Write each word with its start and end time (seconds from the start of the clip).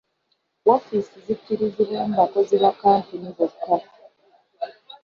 Woofiisi 0.65 1.17
zikkirizibwamu 1.25 2.13
bakozi 2.21 2.55
ba 2.61 2.71
kkampuni 2.75 3.29
bokka. 3.37 3.75